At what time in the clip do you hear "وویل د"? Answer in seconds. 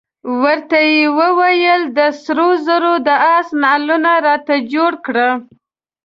1.19-1.99